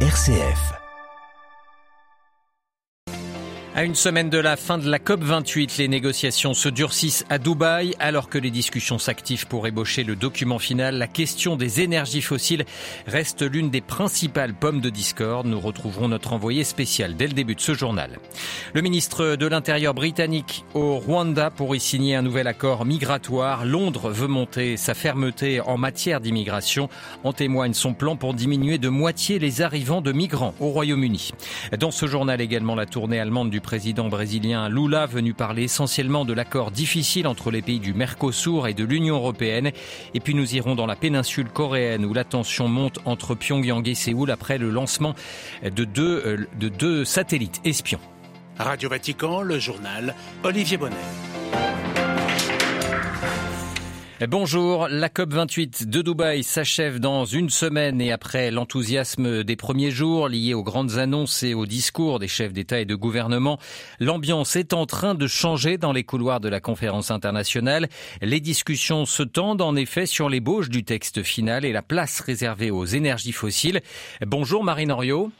[0.00, 0.85] RCF.
[3.78, 7.94] À une semaine de la fin de la COP28, les négociations se durcissent à Dubaï
[7.98, 10.96] alors que les discussions s'activent pour ébaucher le document final.
[10.96, 12.64] La question des énergies fossiles
[13.06, 15.46] reste l'une des principales pommes de discorde.
[15.46, 18.18] Nous retrouverons notre envoyé spécial dès le début de ce journal.
[18.72, 23.66] Le ministre de l'Intérieur britannique au Rwanda pour y signer un nouvel accord migratoire.
[23.66, 26.88] Londres veut monter sa fermeté en matière d'immigration.
[27.24, 31.32] En témoigne son plan pour diminuer de moitié les arrivants de migrants au Royaume-Uni.
[31.78, 36.32] Dans ce journal également la tournée allemande du président brésilien Lula venu parler essentiellement de
[36.32, 39.72] l'accord difficile entre les pays du Mercosur et de l'Union européenne.
[40.14, 43.96] Et puis nous irons dans la péninsule coréenne où la tension monte entre Pyongyang et
[43.96, 45.16] Séoul après le lancement
[45.64, 48.00] de deux, euh, de deux satellites espions.
[48.56, 50.14] Radio Vatican, le journal
[50.44, 51.25] Olivier Bonnet.
[54.22, 60.28] Bonjour, la COP28 de Dubaï s'achève dans une semaine et après l'enthousiasme des premiers jours
[60.28, 63.58] liés aux grandes annonces et aux discours des chefs d'État et de gouvernement,
[64.00, 67.88] l'ambiance est en train de changer dans les couloirs de la conférence internationale.
[68.22, 72.70] Les discussions se tendent en effet sur l'ébauche du texte final et la place réservée
[72.70, 73.82] aux énergies fossiles.
[74.26, 75.30] Bonjour Marine Oriot.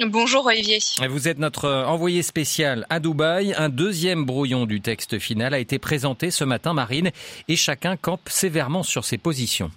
[0.00, 0.78] Bonjour Olivier.
[1.10, 3.52] Vous êtes notre envoyé spécial à Dubaï.
[3.58, 7.10] Un deuxième brouillon du texte final a été présenté ce matin, Marine,
[7.46, 9.70] et chacun campe sévèrement sur ses positions.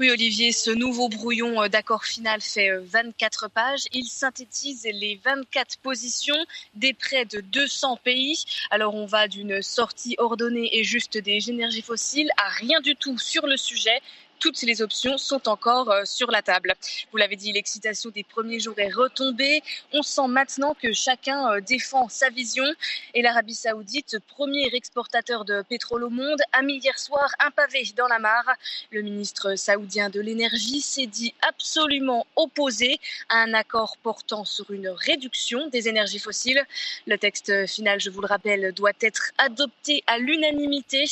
[0.00, 3.84] Oui, Olivier, ce nouveau brouillon d'accord final fait 24 pages.
[3.92, 6.36] Il synthétise les 24 positions
[6.74, 8.44] des près de 200 pays.
[8.70, 13.18] Alors, on va d'une sortie ordonnée et juste des énergies fossiles à rien du tout
[13.18, 14.00] sur le sujet
[14.42, 16.74] toutes les options sont encore euh, sur la table.
[17.12, 19.62] Vous l'avez dit, l'excitation des premiers jours est retombée.
[19.92, 22.64] On sent maintenant que chacun euh, défend sa vision.
[23.14, 27.84] Et l'Arabie saoudite, premier exportateur de pétrole au monde, a mis hier soir un pavé
[27.96, 28.50] dans la mare.
[28.90, 34.88] Le ministre saoudien de l'énergie s'est dit absolument opposé à un accord portant sur une
[34.88, 36.66] réduction des énergies fossiles.
[37.06, 41.04] Le texte final, je vous le rappelle, doit être adopté à l'unanimité.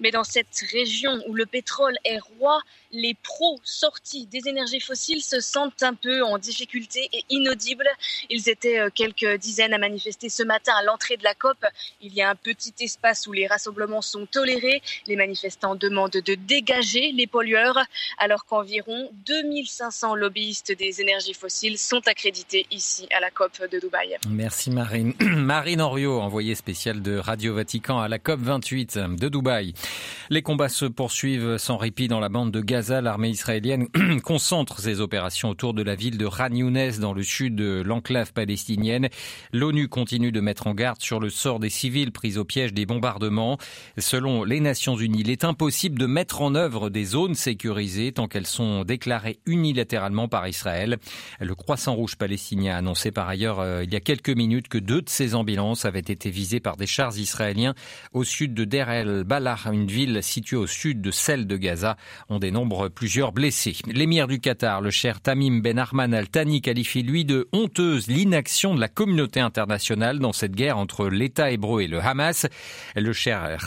[0.00, 5.22] Mais dans cette région où le pétrole est roi, les pros sortis des énergies fossiles
[5.22, 7.88] se sentent un peu en difficulté et inaudibles.
[8.30, 11.58] Ils étaient euh, quelques dizaines à manifester ce matin à l'entrée de la COP.
[12.00, 14.82] Il y a un petit espace où les rassemblements sont tolérés.
[15.06, 17.78] Les manifestants demandent de dégager les pollueurs
[18.18, 24.16] alors qu'environ 2500 lobbyistes des énergies fossiles sont accrédités ici à la COP de Dubaï.
[24.28, 25.14] Merci Marine.
[25.20, 29.74] Marine Henriot, envoyée spéciale de Radio Vatican à la COP 28 de Dubaï.
[30.30, 33.88] Les combats se poursuivent sans répit dans la bande de Gaza, l'armée israélienne
[34.22, 38.32] concentre ses opérations autour de la ville de Ran Younes dans le sud de l'enclave
[38.32, 39.08] palestinienne.
[39.52, 42.86] L'ONU continue de mettre en garde sur le sort des civils pris au piège des
[42.86, 43.58] bombardements.
[43.98, 48.28] Selon les Nations Unies, il est impossible de mettre en œuvre des zones sécurisées tant
[48.28, 50.98] qu'elles sont déclarées unilatéralement par Israël.
[51.40, 54.78] Le Croissant Rouge palestinien a annoncé par ailleurs euh, il y a quelques minutes que
[54.78, 57.74] deux de ses ambulances avaient été visées par des chars israéliens
[58.12, 61.96] au sud de Der el Balah, une ville située au sud de celle de Gaza.
[62.48, 63.76] Dénonce plusieurs blessés.
[63.86, 68.74] L'émir du Qatar, le cher Tamim Ben Arman Al Thani, qualifie lui de honteuse l'inaction
[68.74, 72.46] de la communauté internationale dans cette guerre entre l'État hébreu et le Hamas.
[72.96, 73.58] Le cher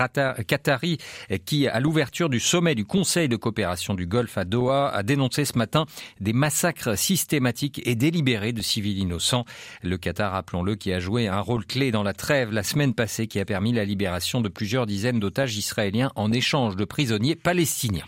[0.47, 0.97] Qatari,
[1.45, 5.45] qui à l'ouverture du sommet du Conseil de coopération du Golfe à Doha, a dénoncé
[5.45, 5.85] ce matin
[6.19, 9.45] des massacres systématiques et délibérés de civils innocents.
[9.83, 13.27] Le Qatar, rappelons-le, qui a joué un rôle clé dans la trêve la semaine passée
[13.27, 18.05] qui a permis la libération de plusieurs dizaines d'otages israéliens en échange de prisonniers palestiniens.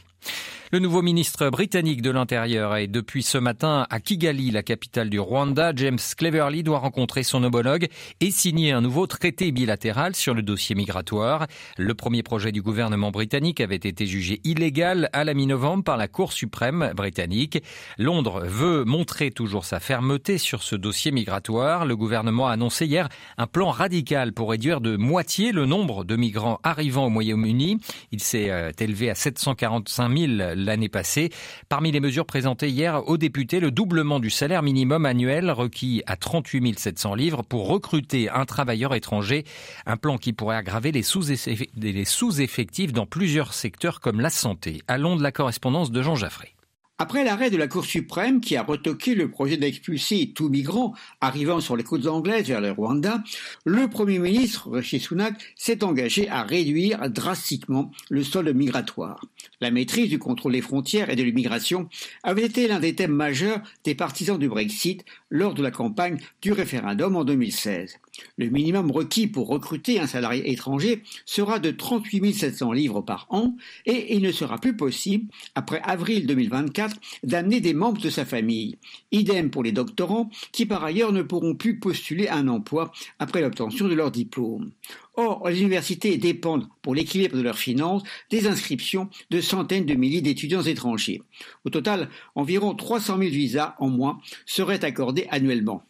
[0.74, 5.20] Le nouveau ministre britannique de l'Intérieur est depuis ce matin à Kigali, la capitale du
[5.20, 5.72] Rwanda.
[5.76, 7.88] James Cleverly doit rencontrer son homologue
[8.22, 11.46] et signer un nouveau traité bilatéral sur le dossier migratoire.
[11.78, 16.08] Le premier projet du gouvernement britannique avait été jugé illégal à la mi-novembre par la
[16.08, 17.64] Cour suprême britannique.
[18.00, 21.86] Londres veut montrer toujours sa fermeté sur ce dossier migratoire.
[21.86, 26.16] Le gouvernement a annoncé hier un plan radical pour réduire de moitié le nombre de
[26.16, 27.78] migrants arrivant au Royaume-Uni.
[28.12, 31.30] Il s'est euh, élevé à 745 000 l'année passée.
[31.70, 36.16] Parmi les mesures présentées hier aux députés, le doublement du salaire minimum annuel requis à
[36.16, 39.44] 38 700 livres pour recruter un travailleur étranger.
[39.86, 44.82] Un plan qui pourrait aggraver les sous-effectifs dans plusieurs secteurs comme la santé.
[44.88, 46.53] Allons de la correspondance de Jean Jaffré.
[47.00, 51.60] Après l'arrêt de la Cour suprême qui a retoqué le projet d'expulser tout migrant arrivant
[51.60, 53.24] sur les côtes anglaises vers le Rwanda,
[53.66, 59.26] le Premier ministre Rishi Sunak s'est engagé à réduire drastiquement le solde migratoire.
[59.60, 61.90] La maîtrise du contrôle des frontières et de l'immigration
[62.22, 66.52] avait été l'un des thèmes majeurs des partisans du Brexit lors de la campagne du
[66.52, 67.98] référendum en 2016.
[68.38, 73.56] Le minimum requis pour recruter un salarié étranger sera de 38 700 livres par an
[73.86, 78.78] et il ne sera plus possible, après avril 2024, d'amener des membres de sa famille.
[79.12, 83.88] Idem pour les doctorants qui par ailleurs ne pourront plus postuler un emploi après l'obtention
[83.88, 84.72] de leur diplôme.
[85.16, 88.02] Or, les universités dépendent, pour l'équilibre de leurs finances,
[88.32, 91.22] des inscriptions de centaines de milliers d'étudiants étrangers.
[91.66, 95.84] Au total, environ 300 000 visas en moins seraient accordés annuellement.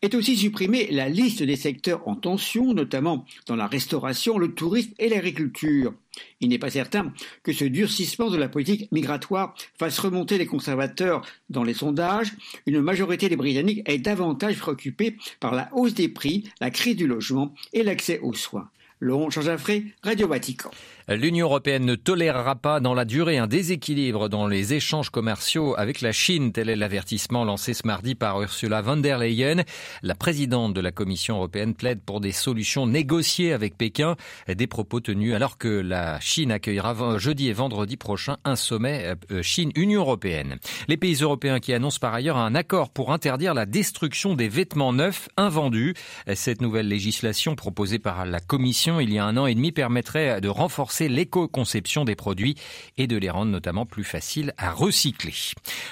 [0.00, 4.92] Est aussi supprimée la liste des secteurs en tension, notamment dans la restauration, le tourisme
[4.98, 5.92] et l'agriculture.
[6.40, 7.12] Il n'est pas certain
[7.42, 12.32] que ce durcissement de la politique migratoire fasse remonter les conservateurs dans les sondages.
[12.66, 17.06] Une majorité des Britanniques est davantage préoccupée par la hausse des prix, la crise du
[17.06, 18.70] logement et l'accès aux soins.
[19.00, 20.70] Laurent Changeafré, Radio Vatican.
[21.08, 26.02] L'Union européenne ne tolérera pas dans la durée un déséquilibre dans les échanges commerciaux avec
[26.02, 26.52] la Chine.
[26.52, 29.64] Tel est l'avertissement lancé ce mardi par Ursula von der Leyen.
[30.02, 34.16] La présidente de la Commission européenne plaide pour des solutions négociées avec Pékin.
[34.46, 39.42] Des propos tenus alors que la Chine accueillera jeudi et vendredi prochain un sommet euh,
[39.42, 40.58] Chine-Union européenne.
[40.86, 44.92] Les pays européens qui annoncent par ailleurs un accord pour interdire la destruction des vêtements
[44.92, 45.94] neufs invendus.
[46.34, 50.40] Cette nouvelle législation proposée par la Commission il y a un an et demi permettrait
[50.40, 52.56] de renforcer l'éco-conception des produits
[52.96, 55.34] et de les rendre notamment plus faciles à recycler.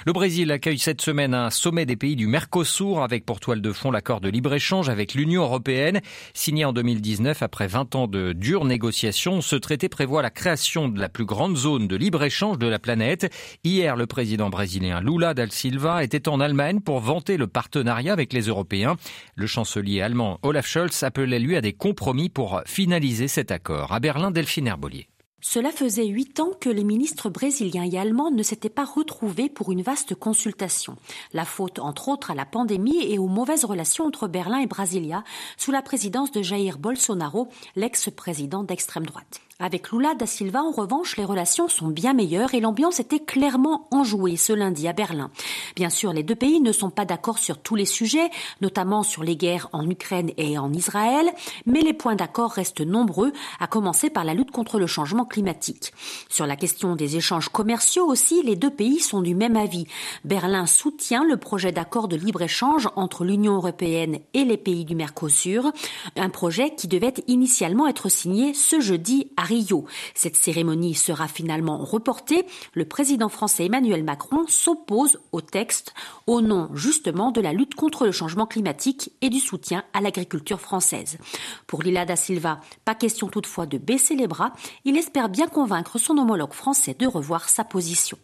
[0.07, 3.73] Le Brésil accueille cette semaine un sommet des pays du Mercosur avec pour toile de
[3.73, 6.01] fond l'accord de libre-échange avec l'Union européenne.
[6.35, 10.99] Signé en 2019 après 20 ans de dures négociations, ce traité prévoit la création de
[10.99, 13.31] la plus grande zone de libre-échange de la planète.
[13.65, 18.33] Hier, le président brésilien Lula da Silva était en Allemagne pour vanter le partenariat avec
[18.33, 18.97] les Européens.
[19.35, 23.93] Le chancelier allemand Olaf Scholz appelait lui à des compromis pour finaliser cet accord.
[23.93, 25.09] À Berlin, Delphine Herbolier.
[25.43, 29.73] Cela faisait huit ans que les ministres brésiliens et allemands ne s'étaient pas retrouvés pour
[29.73, 30.97] une vaste consultation.
[31.35, 35.23] La faute, entre autres, à la pandémie et aux mauvaises relations entre Berlin et Brasilia
[35.59, 39.43] sous la présidence de Jair Bolsonaro, l'ex-président d'extrême droite.
[39.61, 43.89] Avec Lula da Silva, en revanche, les relations sont bien meilleures et l'ambiance était clairement
[43.91, 45.33] enjouée ce lundi à Berlin.
[45.75, 49.25] Bien sûr, les deux pays ne sont pas d'accord sur tous les sujets, notamment sur
[49.25, 51.27] les guerres en Ukraine et en Israël,
[51.67, 55.93] mais les points d'accord restent nombreux, à commencer par la lutte contre le changement climatique.
[56.29, 59.89] Sur la question des échanges commerciaux aussi, les deux pays sont du même avis.
[60.25, 65.73] Berlin soutient le projet d'accord de libre-échange entre l'Union européenne et les pays du Mercosur,
[66.15, 69.87] un projet qui devait initialement être signé ce jeudi à Rio.
[70.15, 72.45] Cette cérémonie sera finalement reportée.
[72.75, 75.95] Le président français Emmanuel Macron s'oppose au texte
[76.27, 80.61] au nom justement de la lutte contre le changement climatique et du soutien à l'agriculture
[80.61, 81.19] française.
[81.67, 84.53] Pour Lila da Silva, pas question toutefois de baisser les bras.
[84.85, 88.19] Il espère bien convaincre son homologue français de revoir sa position.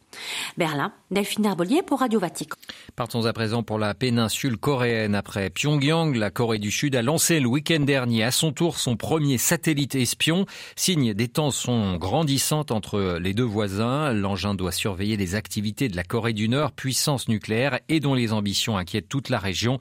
[0.57, 2.57] Berlin, Delphine Herbolier pour Radio Vatican.
[2.95, 5.15] Partons à présent pour la péninsule coréenne.
[5.15, 8.97] Après Pyongyang, la Corée du Sud a lancé le week-end dernier à son tour son
[8.97, 10.47] premier satellite espion.
[10.77, 14.13] Signe des tensions grandissantes entre les deux voisins.
[14.13, 18.33] L'engin doit surveiller les activités de la Corée du Nord, puissance nucléaire et dont les
[18.33, 19.79] ambitions inquiètent toute la région.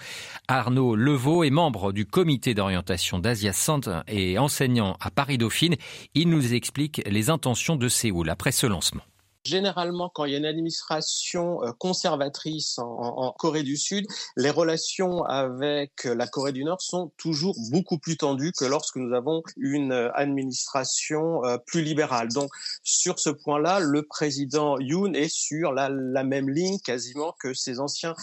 [0.47, 5.75] Arnaud Levaux est membre du comité d'orientation d'Asia Centre et enseignant à Paris Dauphine.
[6.13, 9.03] Il nous explique les intentions de Séoul après ce lancement.
[9.45, 14.05] Généralement, quand il y a une administration euh, conservatrice en, Corée du Sud,
[14.37, 19.13] les relations avec la Corée du Nord sont toujours beaucoup plus tendues que lorsque nous
[19.13, 22.29] avons une euh, administration euh, plus libérale.
[22.29, 22.51] Donc,
[22.83, 25.89] sur ce point-là, le président Yoon est sur la,
[26.23, 28.15] même ligne quasiment que ses anciens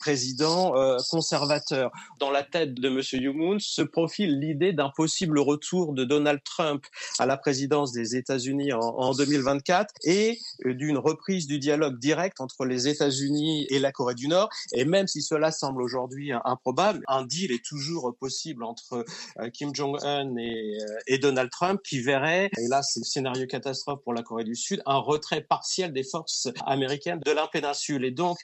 [0.00, 0.74] présidents
[1.10, 1.92] conservateurs.
[2.18, 3.00] Dans la tête de M.
[3.22, 6.84] Yoon se profile l'idée d'un possible retour de Donald Trump
[7.20, 12.64] à la présidence des États-Unis en 2024 et euh, d'une reprise du dialogue direct entre
[12.64, 14.48] les États-Unis et la Corée du Nord.
[14.72, 19.04] Et même si cela semble aujourd'hui improbable, un deal est toujours possible entre
[19.38, 23.46] euh, Kim Jong-un et, euh, et, Donald Trump qui verrait, et là c'est le scénario
[23.46, 28.04] catastrophe pour la Corée du Sud, un retrait partiel des forces américaines de la péninsule.
[28.04, 28.38] Et donc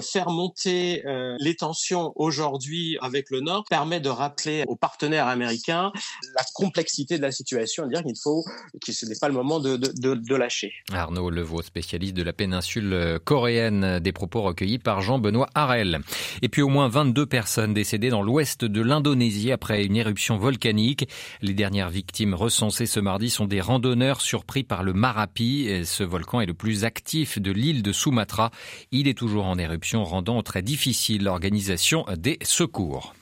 [0.00, 1.02] faire monter
[1.38, 5.92] les tensions aujourd'hui avec le Nord permet de rappeler aux partenaires américains
[6.34, 8.44] la complexité de la situation, dire qu'il faut,
[8.84, 10.72] que ce n'est pas le moment de, de, de lâcher.
[10.94, 16.00] Arnaud Levaux, spécialiste de la péninsule coréenne, des propos recueillis par Jean-Benoît Harel.
[16.42, 21.08] Et puis au moins 22 personnes décédées dans l'ouest de l'Indonésie après une éruption volcanique.
[21.40, 25.82] Les dernières victimes recensées ce mardi sont des randonneurs surpris par le Marapi.
[25.84, 28.50] Ce volcan est le plus actif de l'île de Sumatra.
[28.90, 33.14] Il est toujours en éruption, rendant très difficile l'organisation des secours.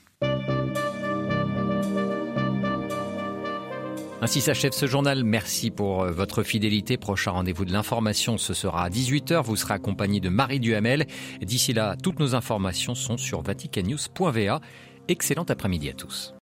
[4.23, 5.25] Ainsi s'achève ce journal.
[5.25, 6.99] Merci pour euh, votre fidélité.
[6.99, 9.43] Prochain rendez-vous de l'information, ce sera à 18h.
[9.43, 11.07] Vous serez accompagné de Marie Duhamel.
[11.41, 14.61] D'ici là, toutes nos informations sont sur vaticannews.va.
[15.09, 16.35] Excellent après-midi à tous.